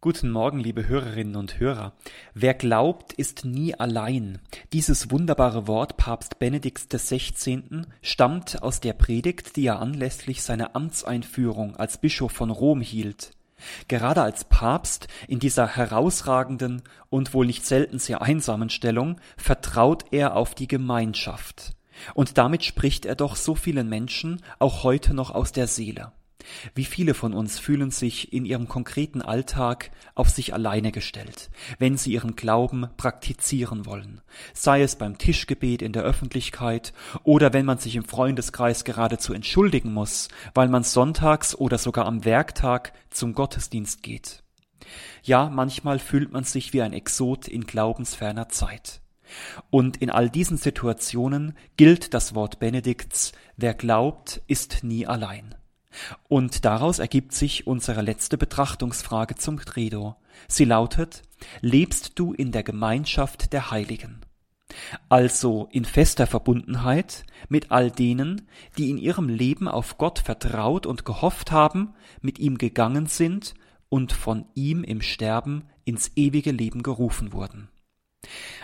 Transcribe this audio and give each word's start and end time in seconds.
Guten 0.00 0.30
Morgen, 0.30 0.60
liebe 0.60 0.86
Hörerinnen 0.86 1.34
und 1.34 1.58
Hörer. 1.58 1.92
Wer 2.32 2.54
glaubt, 2.54 3.12
ist 3.14 3.44
nie 3.44 3.74
allein. 3.74 4.38
Dieses 4.72 5.10
wunderbare 5.10 5.66
Wort 5.66 5.96
Papst 5.96 6.38
Benedikts 6.38 6.86
XVI. 6.88 7.82
stammt 8.00 8.62
aus 8.62 8.78
der 8.78 8.92
Predigt, 8.92 9.56
die 9.56 9.66
er 9.66 9.80
anlässlich 9.80 10.44
seiner 10.44 10.76
Amtseinführung 10.76 11.74
als 11.74 11.98
Bischof 11.98 12.30
von 12.30 12.50
Rom 12.50 12.80
hielt. 12.80 13.32
Gerade 13.88 14.22
als 14.22 14.44
Papst 14.44 15.08
in 15.26 15.40
dieser 15.40 15.66
herausragenden 15.66 16.82
und 17.10 17.34
wohl 17.34 17.46
nicht 17.46 17.66
selten 17.66 17.98
sehr 17.98 18.22
einsamen 18.22 18.70
Stellung 18.70 19.20
vertraut 19.36 20.04
er 20.12 20.36
auf 20.36 20.54
die 20.54 20.68
Gemeinschaft. 20.68 21.72
Und 22.14 22.38
damit 22.38 22.62
spricht 22.62 23.04
er 23.04 23.16
doch 23.16 23.34
so 23.34 23.56
vielen 23.56 23.88
Menschen 23.88 24.44
auch 24.60 24.84
heute 24.84 25.12
noch 25.12 25.32
aus 25.32 25.50
der 25.50 25.66
Seele. 25.66 26.12
Wie 26.74 26.84
viele 26.84 27.14
von 27.14 27.34
uns 27.34 27.58
fühlen 27.58 27.90
sich 27.90 28.32
in 28.32 28.44
ihrem 28.44 28.68
konkreten 28.68 29.22
Alltag 29.22 29.90
auf 30.14 30.30
sich 30.30 30.54
alleine 30.54 30.92
gestellt, 30.92 31.50
wenn 31.78 31.96
sie 31.96 32.12
ihren 32.12 32.36
Glauben 32.36 32.88
praktizieren 32.96 33.86
wollen, 33.86 34.20
sei 34.54 34.82
es 34.82 34.96
beim 34.96 35.18
Tischgebet 35.18 35.82
in 35.82 35.92
der 35.92 36.02
Öffentlichkeit 36.02 36.92
oder 37.22 37.52
wenn 37.52 37.66
man 37.66 37.78
sich 37.78 37.96
im 37.96 38.04
Freundeskreis 38.04 38.84
geradezu 38.84 39.32
entschuldigen 39.32 39.92
muss, 39.92 40.28
weil 40.54 40.68
man 40.68 40.84
sonntags 40.84 41.54
oder 41.54 41.78
sogar 41.78 42.06
am 42.06 42.24
Werktag 42.24 42.92
zum 43.10 43.34
Gottesdienst 43.34 44.02
geht. 44.02 44.42
Ja, 45.22 45.50
manchmal 45.50 45.98
fühlt 45.98 46.32
man 46.32 46.44
sich 46.44 46.72
wie 46.72 46.82
ein 46.82 46.92
Exot 46.92 47.48
in 47.48 47.66
glaubensferner 47.66 48.48
Zeit. 48.48 49.00
Und 49.70 49.98
in 49.98 50.10
all 50.10 50.30
diesen 50.30 50.56
Situationen 50.56 51.54
gilt 51.76 52.14
das 52.14 52.34
Wort 52.34 52.58
Benedikts, 52.58 53.32
wer 53.56 53.74
glaubt, 53.74 54.40
ist 54.46 54.84
nie 54.84 55.06
allein. 55.06 55.54
Und 56.28 56.64
daraus 56.64 56.98
ergibt 56.98 57.32
sich 57.32 57.66
unsere 57.66 58.02
letzte 58.02 58.38
Betrachtungsfrage 58.38 59.34
zum 59.36 59.58
Credo. 59.58 60.16
Sie 60.46 60.64
lautet, 60.64 61.22
lebst 61.60 62.18
du 62.18 62.32
in 62.32 62.52
der 62.52 62.62
Gemeinschaft 62.62 63.52
der 63.52 63.70
Heiligen? 63.70 64.20
Also 65.08 65.68
in 65.72 65.84
fester 65.84 66.26
Verbundenheit 66.26 67.24
mit 67.48 67.70
all 67.70 67.90
denen, 67.90 68.48
die 68.76 68.90
in 68.90 68.98
ihrem 68.98 69.28
Leben 69.28 69.66
auf 69.66 69.96
Gott 69.98 70.18
vertraut 70.18 70.86
und 70.86 71.04
gehofft 71.04 71.50
haben, 71.52 71.94
mit 72.20 72.38
ihm 72.38 72.58
gegangen 72.58 73.06
sind 73.06 73.54
und 73.88 74.12
von 74.12 74.44
ihm 74.54 74.84
im 74.84 75.00
Sterben 75.00 75.64
ins 75.84 76.12
ewige 76.16 76.52
Leben 76.52 76.82
gerufen 76.82 77.32
wurden. 77.32 77.68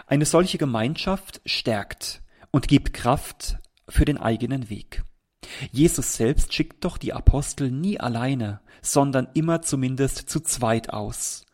Eine 0.07 0.27
solche 0.27 0.59
Gemeinschaft 0.59 1.41
stärkt 1.47 2.23
und 2.51 2.69
gibt 2.69 2.93
Kraft 2.93 3.59
für 3.89 4.05
den 4.05 4.19
eigenen 4.19 4.69
Weg. 4.69 5.03
Jesus 5.73 6.15
selbst 6.15 6.53
schickt 6.53 6.85
doch 6.85 6.99
die 6.99 7.13
Apostel 7.13 7.71
nie 7.71 7.99
alleine, 8.01 8.61
sondern 8.83 9.29
immer 9.35 9.63
zumindest 9.63 10.29
zu 10.29 10.41
zweit 10.41 10.91
aus. 10.91 11.47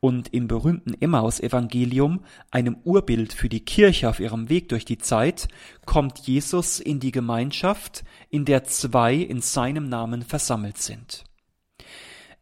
Und 0.00 0.34
im 0.34 0.46
berühmten 0.46 0.94
Emmaus-Evangelium, 1.00 2.20
einem 2.50 2.76
Urbild 2.84 3.32
für 3.32 3.48
die 3.48 3.64
Kirche 3.64 4.08
auf 4.08 4.20
ihrem 4.20 4.48
Weg 4.50 4.68
durch 4.68 4.84
die 4.84 4.98
Zeit, 4.98 5.48
kommt 5.86 6.18
Jesus 6.18 6.80
in 6.80 7.00
die 7.00 7.12
Gemeinschaft, 7.12 8.04
in 8.28 8.44
der 8.44 8.64
zwei 8.64 9.14
in 9.14 9.40
seinem 9.40 9.88
Namen 9.88 10.22
versammelt 10.22 10.78
sind. 10.78 11.24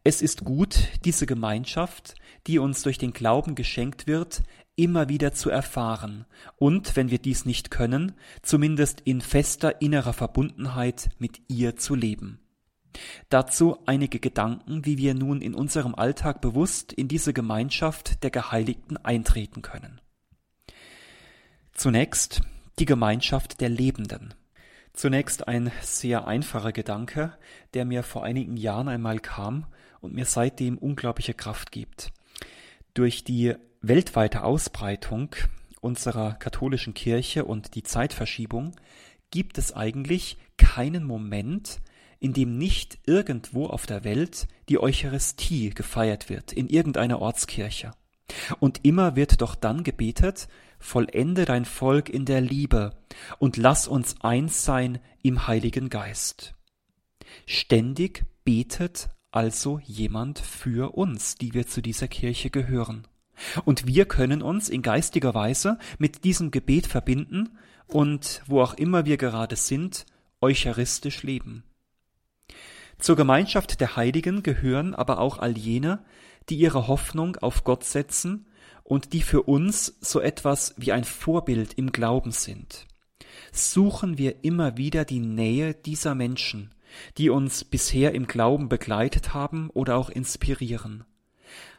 Es 0.03 0.21
ist 0.21 0.43
gut, 0.43 0.89
diese 1.05 1.25
Gemeinschaft, 1.25 2.15
die 2.45 2.59
uns 2.59 2.83
durch 2.83 2.97
den 2.97 3.13
Glauben 3.13 3.55
geschenkt 3.55 4.05
wird, 4.05 4.43
immer 4.75 5.09
wieder 5.09 5.33
zu 5.33 5.49
erfahren 5.49 6.25
und, 6.57 6.95
wenn 6.95 7.11
wir 7.11 7.19
dies 7.19 7.45
nicht 7.45 7.71
können, 7.71 8.13
zumindest 8.41 9.01
in 9.01 9.21
fester 9.21 9.81
innerer 9.81 10.13
Verbundenheit 10.13 11.09
mit 11.19 11.41
ihr 11.47 11.75
zu 11.75 11.95
leben. 11.95 12.39
Dazu 13.29 13.77
einige 13.85 14.19
Gedanken, 14.19 14.85
wie 14.85 14.97
wir 14.97 15.13
nun 15.13 15.41
in 15.41 15.55
unserem 15.55 15.95
Alltag 15.95 16.41
bewusst 16.41 16.93
in 16.93 17.07
diese 17.07 17.33
Gemeinschaft 17.33 18.23
der 18.23 18.29
Geheiligten 18.29 18.97
eintreten 18.97 19.61
können. 19.61 19.99
Zunächst 21.73 22.41
die 22.79 22.85
Gemeinschaft 22.85 23.61
der 23.61 23.69
Lebenden. 23.69 24.33
Zunächst 24.93 25.47
ein 25.47 25.71
sehr 25.81 26.27
einfacher 26.27 26.71
Gedanke, 26.71 27.35
der 27.73 27.85
mir 27.85 28.03
vor 28.03 28.23
einigen 28.23 28.57
Jahren 28.57 28.87
einmal 28.87 29.19
kam 29.19 29.65
und 30.01 30.13
mir 30.13 30.25
seitdem 30.25 30.77
unglaubliche 30.77 31.33
Kraft 31.33 31.71
gibt. 31.71 32.11
Durch 32.93 33.23
die 33.23 33.55
weltweite 33.81 34.43
Ausbreitung 34.43 35.35
unserer 35.81 36.33
katholischen 36.33 36.93
Kirche 36.93 37.43
und 37.43 37.75
die 37.75 37.83
Zeitverschiebung 37.83 38.75
gibt 39.31 39.57
es 39.57 39.73
eigentlich 39.73 40.37
keinen 40.57 41.03
Moment, 41.03 41.81
in 42.19 42.33
dem 42.33 42.57
nicht 42.57 42.99
irgendwo 43.05 43.65
auf 43.65 43.87
der 43.87 44.03
Welt 44.03 44.47
die 44.69 44.79
Eucharistie 44.79 45.71
gefeiert 45.71 46.29
wird, 46.29 46.53
in 46.53 46.69
irgendeiner 46.69 47.19
Ortskirche. 47.19 47.91
Und 48.59 48.85
immer 48.85 49.15
wird 49.15 49.41
doch 49.41 49.55
dann 49.55 49.83
gebetet, 49.83 50.47
vollende 50.79 51.45
dein 51.45 51.65
Volk 51.65 52.09
in 52.09 52.25
der 52.25 52.41
Liebe 52.41 52.95
und 53.39 53.57
lass 53.57 53.87
uns 53.87 54.21
eins 54.21 54.63
sein 54.63 54.99
im 55.23 55.47
Heiligen 55.47 55.89
Geist. 55.89 56.53
Ständig 57.47 58.23
betet 58.45 59.09
also 59.33 59.79
jemand 59.83 60.37
für 60.37 60.95
uns, 60.95 61.35
die 61.35 61.53
wir 61.53 61.65
zu 61.65 61.81
dieser 61.81 62.07
Kirche 62.07 62.51
gehören. 62.51 63.07
Und 63.65 63.87
wir 63.87 64.05
können 64.05 64.43
uns 64.43 64.69
in 64.69 64.83
geistiger 64.83 65.33
Weise 65.33 65.79
mit 65.97 66.23
diesem 66.23 66.51
Gebet 66.51 66.85
verbinden 66.85 67.57
und 67.87 68.43
wo 68.45 68.61
auch 68.61 68.75
immer 68.75 69.05
wir 69.05 69.17
gerade 69.17 69.55
sind, 69.55 70.05
eucharistisch 70.39 71.23
leben. 71.23 71.63
Zur 72.99 73.15
Gemeinschaft 73.15 73.81
der 73.81 73.95
Heiligen 73.95 74.43
gehören 74.43 74.93
aber 74.93 75.19
auch 75.19 75.39
all 75.39 75.57
jene, 75.57 76.05
die 76.49 76.55
ihre 76.55 76.87
Hoffnung 76.87 77.35
auf 77.37 77.63
Gott 77.63 77.83
setzen 77.83 78.45
und 78.83 79.13
die 79.13 79.21
für 79.21 79.43
uns 79.43 79.97
so 79.99 80.19
etwas 80.19 80.75
wie 80.77 80.91
ein 80.91 81.03
Vorbild 81.03 81.73
im 81.73 81.91
Glauben 81.91 82.31
sind. 82.31 82.85
Suchen 83.51 84.19
wir 84.19 84.43
immer 84.43 84.77
wieder 84.77 85.05
die 85.05 85.19
Nähe 85.19 85.73
dieser 85.73 86.13
Menschen, 86.13 86.69
die 87.17 87.29
uns 87.29 87.63
bisher 87.63 88.13
im 88.13 88.27
Glauben 88.27 88.69
begleitet 88.69 89.33
haben 89.33 89.69
oder 89.69 89.97
auch 89.97 90.09
inspirieren. 90.09 91.03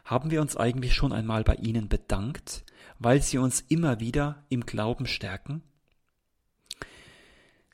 Haben 0.03 0.31
wir 0.31 0.41
uns 0.41 0.55
eigentlich 0.55 0.93
schon 0.93 1.11
einmal 1.11 1.43
bei 1.43 1.55
ihnen 1.55 1.89
bedankt, 1.89 2.63
weil 2.99 3.21
sie 3.21 3.37
uns 3.37 3.61
immer 3.67 3.99
wieder 3.99 4.43
im 4.49 4.65
Glauben 4.65 5.07
stärken? 5.07 5.63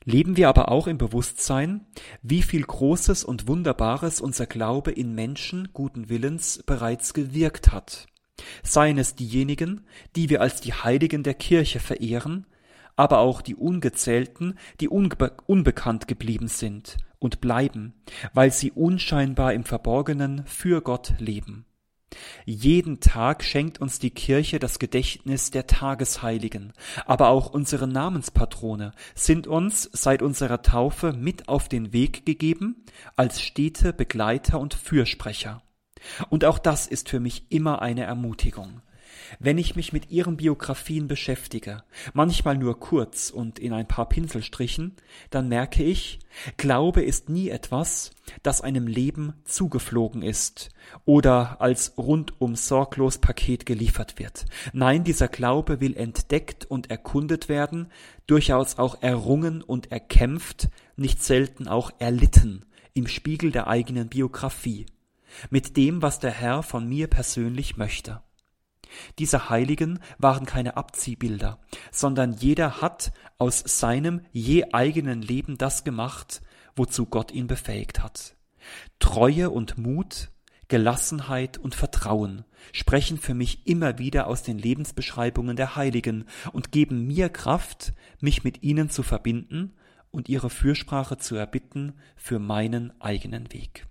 Leben 0.03 0.35
wir 0.35 0.49
aber 0.49 0.71
auch 0.71 0.87
im 0.87 0.97
Bewusstsein, 0.97 1.85
wie 2.23 2.41
viel 2.41 2.63
Großes 2.63 3.23
und 3.23 3.47
Wunderbares 3.47 4.19
unser 4.19 4.47
Glaube 4.47 4.91
in 4.91 5.13
Menschen 5.13 5.69
guten 5.73 6.09
Willens 6.09 6.63
bereits 6.65 7.13
gewirkt 7.13 7.71
hat. 7.71 8.07
Seien 8.63 8.97
es 8.97 9.13
diejenigen, 9.13 9.85
die 10.15 10.29
wir 10.29 10.41
als 10.41 10.61
die 10.61 10.73
Heiligen 10.73 11.21
der 11.21 11.35
Kirche 11.35 11.79
verehren, 11.79 12.47
aber 12.95 13.19
auch 13.19 13.41
die 13.41 13.55
Ungezählten, 13.55 14.57
die 14.79 14.89
unbe 14.89 15.33
unbekannt 15.45 16.07
geblieben 16.07 16.47
sind 16.47 16.97
und 17.19 17.41
bleiben, 17.41 17.93
weil 18.33 18.51
sie 18.51 18.71
unscheinbar 18.71 19.53
im 19.53 19.63
Verborgenen 19.63 20.45
für 20.45 20.81
Gott 20.81 21.13
leben. 21.19 21.65
Jeden 22.45 22.99
Tag 22.99 23.43
schenkt 23.43 23.79
uns 23.79 23.99
die 23.99 24.09
Kirche 24.09 24.59
das 24.59 24.79
Gedächtnis 24.79 25.51
der 25.51 25.67
Tagesheiligen, 25.67 26.73
aber 27.05 27.29
auch 27.29 27.53
unsere 27.53 27.87
Namenspatrone 27.87 28.91
sind 29.15 29.47
uns 29.47 29.89
seit 29.93 30.21
unserer 30.21 30.61
Taufe 30.61 31.13
mit 31.13 31.47
auf 31.47 31.69
den 31.69 31.93
Weg 31.93 32.25
gegeben 32.25 32.83
als 33.15 33.41
stete 33.41 33.93
Begleiter 33.93 34.59
und 34.59 34.73
Fürsprecher. 34.73 35.61
Und 36.29 36.43
auch 36.45 36.59
das 36.59 36.87
ist 36.87 37.09
für 37.09 37.19
mich 37.19 37.45
immer 37.49 37.81
eine 37.81 38.03
Ermutigung. 38.03 38.81
Wenn 39.39 39.57
ich 39.57 39.75
mich 39.75 39.93
mit 39.93 40.11
ihren 40.11 40.37
Biografien 40.37 41.07
beschäftige, 41.07 41.83
manchmal 42.13 42.57
nur 42.57 42.79
kurz 42.79 43.29
und 43.29 43.59
in 43.59 43.73
ein 43.73 43.87
paar 43.87 44.07
Pinselstrichen, 44.09 44.95
dann 45.29 45.47
merke 45.49 45.83
ich, 45.83 46.19
Glaube 46.57 47.01
ist 47.01 47.29
nie 47.29 47.49
etwas, 47.49 48.11
das 48.43 48.61
einem 48.61 48.87
Leben 48.87 49.33
zugeflogen 49.43 50.21
ist 50.21 50.69
oder 51.05 51.59
als 51.59 51.97
rundum 51.97 52.55
sorglos 52.55 53.17
Paket 53.17 53.65
geliefert 53.65 54.19
wird. 54.19 54.45
Nein, 54.73 55.03
dieser 55.03 55.27
Glaube 55.27 55.81
will 55.81 55.95
entdeckt 55.95 56.65
und 56.65 56.89
erkundet 56.89 57.49
werden, 57.49 57.87
durchaus 58.27 58.77
auch 58.77 59.01
errungen 59.01 59.61
und 59.61 59.91
erkämpft, 59.91 60.69
nicht 60.95 61.23
selten 61.23 61.67
auch 61.67 61.91
erlitten 61.99 62.65
im 62.93 63.07
Spiegel 63.07 63.51
der 63.51 63.67
eigenen 63.67 64.09
Biografie, 64.09 64.85
mit 65.49 65.77
dem, 65.77 66.01
was 66.01 66.19
der 66.19 66.31
Herr 66.31 66.63
von 66.63 66.87
mir 66.87 67.07
persönlich 67.07 67.77
möchte. 67.77 68.21
Diese 69.19 69.49
Heiligen 69.49 69.99
waren 70.17 70.45
keine 70.45 70.77
Abziehbilder, 70.77 71.59
sondern 71.91 72.33
jeder 72.33 72.81
hat 72.81 73.11
aus 73.37 73.63
seinem 73.65 74.21
je 74.31 74.65
eigenen 74.73 75.21
Leben 75.21 75.57
das 75.57 75.83
gemacht, 75.83 76.41
wozu 76.75 77.05
Gott 77.05 77.31
ihn 77.31 77.47
befähigt 77.47 78.01
hat. 78.03 78.35
Treue 78.99 79.49
und 79.49 79.77
Mut, 79.77 80.29
Gelassenheit 80.67 81.57
und 81.57 81.75
Vertrauen 81.75 82.45
sprechen 82.71 83.17
für 83.17 83.33
mich 83.33 83.67
immer 83.67 83.97
wieder 83.97 84.27
aus 84.27 84.43
den 84.43 84.57
Lebensbeschreibungen 84.57 85.57
der 85.57 85.75
Heiligen 85.75 86.25
und 86.53 86.71
geben 86.71 87.07
mir 87.07 87.27
Kraft, 87.27 87.93
mich 88.21 88.43
mit 88.43 88.63
ihnen 88.63 88.89
zu 88.89 89.03
verbinden 89.03 89.73
und 90.11 90.29
ihre 90.29 90.49
Fürsprache 90.49 91.17
zu 91.17 91.35
erbitten 91.35 91.93
für 92.15 92.39
meinen 92.39 92.93
eigenen 93.01 93.51
Weg. 93.51 93.87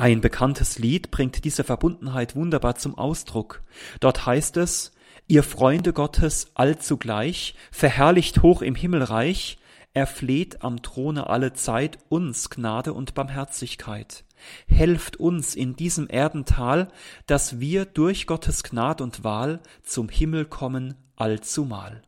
Ein 0.00 0.22
bekanntes 0.22 0.78
Lied 0.78 1.10
bringt 1.10 1.44
diese 1.44 1.62
Verbundenheit 1.62 2.34
wunderbar 2.34 2.74
zum 2.76 2.96
Ausdruck. 2.96 3.60
Dort 4.00 4.24
heißt 4.24 4.56
es, 4.56 4.92
Ihr 5.28 5.42
Freunde 5.42 5.92
Gottes 5.92 6.52
allzugleich, 6.54 7.54
verherrlicht 7.70 8.40
hoch 8.40 8.62
im 8.62 8.74
Himmelreich, 8.74 9.58
erfleht 9.92 10.64
am 10.64 10.80
Throne 10.80 11.28
alle 11.28 11.52
Zeit 11.52 11.98
uns 12.08 12.48
Gnade 12.48 12.94
und 12.94 13.12
Barmherzigkeit. 13.12 14.24
Helft 14.66 15.18
uns 15.18 15.54
in 15.54 15.76
diesem 15.76 16.08
Erdental, 16.08 16.88
dass 17.26 17.60
wir 17.60 17.84
durch 17.84 18.26
Gottes 18.26 18.62
Gnad 18.62 19.02
und 19.02 19.22
Wahl 19.22 19.60
zum 19.82 20.08
Himmel 20.08 20.46
kommen 20.46 20.94
allzumal. 21.16 22.00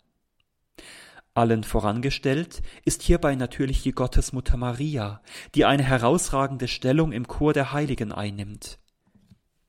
Allen 1.35 1.65
vorangestellt 1.65 2.63
ist 2.85 3.03
hierbei 3.03 3.35
natürlich 3.35 3.83
die 3.83 3.93
Gottesmutter 3.93 4.57
Maria, 4.59 5.23
die 5.55 5.65
eine 5.65 5.83
herausragende 5.83 6.69
Stellung 6.69 7.13
im 7.13 7.27
Chor 7.27 7.55
der 7.55 7.73
Heiligen 7.73 8.13
einnimmt. 8.13 8.79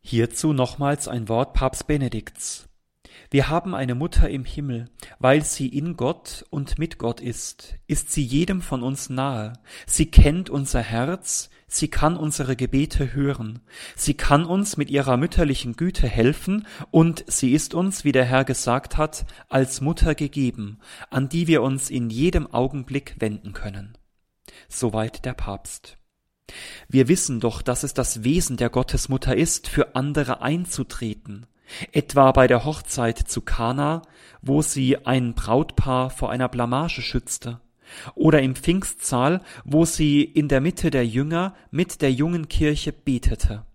Hierzu 0.01 0.51
nochmals 0.51 1.07
ein 1.07 1.29
Wort 1.29 1.53
Papst 1.53 1.87
Benedikts. 1.87 2.67
Wir 3.29 3.47
haben 3.47 3.73
eine 3.73 3.95
Mutter 3.95 4.29
im 4.29 4.43
Himmel, 4.43 4.89
weil 5.19 5.43
sie 5.43 5.67
in 5.67 5.95
Gott 5.95 6.45
und 6.49 6.77
mit 6.77 6.97
Gott 6.97 7.21
ist, 7.21 7.75
ist 7.87 8.11
sie 8.11 8.23
jedem 8.23 8.61
von 8.61 8.83
uns 8.83 9.09
nahe. 9.09 9.53
Sie 9.87 10.11
kennt 10.11 10.49
unser 10.49 10.81
Herz, 10.81 11.49
sie 11.73 11.87
kann 11.87 12.15
unsere 12.15 12.55
Gebete 12.55 13.13
hören, 13.13 13.59
sie 13.95 14.13
kann 14.13 14.45
uns 14.45 14.77
mit 14.77 14.89
ihrer 14.89 15.17
mütterlichen 15.17 15.73
Güte 15.75 16.07
helfen 16.07 16.67
und 16.91 17.25
sie 17.27 17.53
ist 17.53 17.73
uns, 17.73 18.03
wie 18.03 18.11
der 18.11 18.25
Herr 18.25 18.45
gesagt 18.45 18.97
hat, 18.97 19.25
als 19.49 19.81
Mutter 19.81 20.13
gegeben, 20.13 20.79
an 21.09 21.29
die 21.29 21.47
wir 21.47 21.63
uns 21.63 21.89
in 21.89 22.09
jedem 22.09 22.45
Augenblick 22.45 23.15
wenden 23.19 23.53
können. 23.53 23.97
Soweit 24.69 25.25
der 25.25 25.33
Papst. 25.33 25.97
Wir 26.87 27.07
wissen 27.07 27.39
doch, 27.39 27.61
dass 27.61 27.83
es 27.83 27.93
das 27.93 28.23
Wesen 28.23 28.57
der 28.57 28.69
Gottesmutter 28.69 29.35
ist, 29.35 29.67
für 29.67 29.95
andere 29.95 30.41
einzutreten, 30.41 31.47
etwa 31.91 32.31
bei 32.33 32.47
der 32.47 32.65
Hochzeit 32.65 33.17
zu 33.17 33.41
Kana, 33.41 34.03
wo 34.41 34.61
sie 34.61 35.05
ein 35.05 35.33
Brautpaar 35.33 36.11
vor 36.11 36.29
einer 36.29 36.49
Blamage 36.49 37.01
schützte, 37.01 37.61
oder 38.15 38.41
im 38.41 38.55
Pfingstsaal, 38.55 39.41
wo 39.63 39.85
sie 39.85 40.23
in 40.23 40.47
der 40.47 40.61
Mitte 40.61 40.91
der 40.91 41.05
Jünger 41.05 41.55
mit 41.71 42.01
der 42.01 42.11
jungen 42.11 42.47
Kirche 42.47 42.91
betete. 42.91 43.65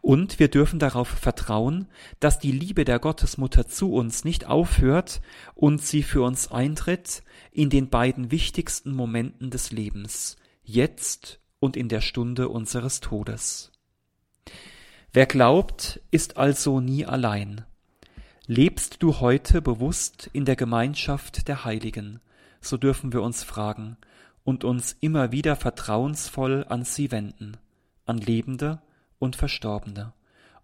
Und 0.00 0.38
wir 0.38 0.48
dürfen 0.48 0.78
darauf 0.78 1.08
vertrauen, 1.08 1.88
dass 2.20 2.38
die 2.38 2.52
Liebe 2.52 2.84
der 2.84 2.98
Gottesmutter 2.98 3.66
zu 3.66 3.92
uns 3.92 4.24
nicht 4.24 4.46
aufhört 4.46 5.20
und 5.54 5.82
sie 5.82 6.02
für 6.02 6.22
uns 6.22 6.50
eintritt 6.52 7.22
in 7.50 7.68
den 7.70 7.88
beiden 7.88 8.30
wichtigsten 8.30 8.92
Momenten 8.92 9.50
des 9.50 9.72
Lebens, 9.72 10.36
jetzt 10.62 11.40
und 11.58 11.76
in 11.76 11.88
der 11.88 12.00
Stunde 12.00 12.48
unseres 12.48 13.00
Todes. 13.00 13.72
Wer 15.12 15.26
glaubt, 15.26 16.00
ist 16.10 16.36
also 16.36 16.80
nie 16.80 17.04
allein. 17.04 17.64
Lebst 18.46 19.02
du 19.02 19.20
heute 19.20 19.60
bewusst 19.60 20.30
in 20.32 20.44
der 20.44 20.56
Gemeinschaft 20.56 21.48
der 21.48 21.64
Heiligen, 21.64 22.20
so 22.60 22.76
dürfen 22.76 23.12
wir 23.12 23.22
uns 23.22 23.44
fragen 23.44 23.96
und 24.44 24.64
uns 24.64 24.96
immer 25.00 25.32
wieder 25.32 25.56
vertrauensvoll 25.56 26.64
an 26.68 26.84
sie 26.84 27.10
wenden, 27.10 27.56
an 28.06 28.18
Lebende 28.18 28.80
und 29.18 29.36
Verstorbene, 29.36 30.12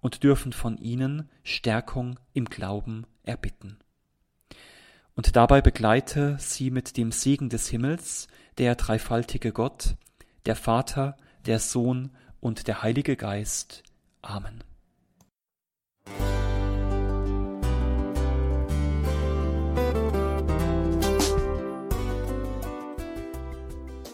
und 0.00 0.23
dürfen 0.23 0.52
von 0.52 0.76
ihnen 0.79 1.29
Stärkung 1.43 2.19
im 2.32 2.46
Glauben 2.46 3.06
erbitten. 3.23 3.79
Und 5.17 5.37
dabei 5.37 5.61
begleite 5.61 6.37
sie 6.41 6.70
mit 6.70 6.96
dem 6.96 7.12
Segen 7.12 7.49
des 7.49 7.69
Himmels 7.69 8.29
der 8.58 8.75
dreifaltige 8.75 9.52
Gott, 9.52 9.96
der 10.46 10.56
Vater, 10.56 11.17
der 11.46 11.58
Sohn 11.58 12.11
und 12.41 12.67
der 12.67 12.82
Heilige 12.82 13.17
Geist, 13.17 13.82
Amen. 14.23 14.64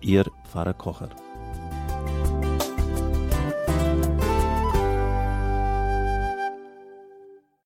Ihr 0.00 0.24
Pfarrer 0.44 0.74
Kocher. 0.74 1.08